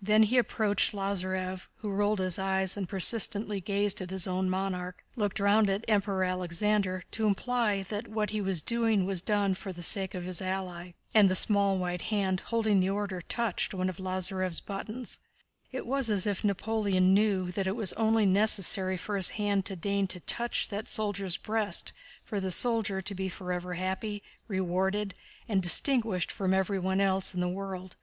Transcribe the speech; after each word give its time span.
Then 0.00 0.22
he 0.22 0.38
approached 0.38 0.94
Lázarev 0.94 1.68
(who 1.80 1.90
rolled 1.90 2.18
his 2.18 2.38
eyes 2.38 2.78
and 2.78 2.88
persistently 2.88 3.60
gazed 3.60 4.00
at 4.00 4.08
his 4.08 4.26
own 4.26 4.48
monarch), 4.48 5.04
looked 5.16 5.38
round 5.38 5.68
at 5.68 5.82
the 5.82 5.90
Emperor 5.90 6.24
Alexander 6.24 7.02
to 7.10 7.26
imply 7.26 7.82
that 7.90 8.08
what 8.08 8.30
he 8.30 8.40
was 8.40 8.62
now 8.62 8.68
doing 8.68 9.04
was 9.04 9.20
done 9.20 9.52
for 9.52 9.74
the 9.74 9.82
sake 9.82 10.14
of 10.14 10.24
his 10.24 10.40
ally, 10.40 10.92
and 11.12 11.28
the 11.28 11.34
small 11.34 11.76
white 11.76 12.00
hand 12.00 12.40
holding 12.40 12.80
the 12.80 12.88
Order 12.88 13.20
touched 13.20 13.74
one 13.74 13.90
of 13.90 13.98
Lázarev's 13.98 14.60
buttons. 14.60 15.18
It 15.70 15.84
was 15.86 16.08
as 16.08 16.26
if 16.26 16.42
Napoleon 16.42 17.12
knew 17.12 17.50
that 17.52 17.66
it 17.66 17.76
was 17.76 17.92
only 17.98 18.24
necessary 18.24 18.96
for 18.96 19.14
his 19.14 19.28
hand 19.36 19.66
to 19.66 19.76
deign 19.76 20.06
to 20.06 20.20
touch 20.20 20.70
that 20.70 20.88
soldier's 20.88 21.36
breast 21.36 21.92
for 22.24 22.40
the 22.40 22.50
soldier 22.50 23.02
to 23.02 23.14
be 23.14 23.28
forever 23.28 23.74
happy, 23.74 24.22
rewarded, 24.48 25.12
and 25.46 25.62
distinguished 25.62 26.32
from 26.32 26.54
everyone 26.54 26.98
else 27.02 27.34
in 27.34 27.40
the 27.40 27.46
world. 27.50 27.96